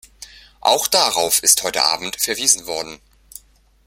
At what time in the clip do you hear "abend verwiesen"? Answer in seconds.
1.83-2.65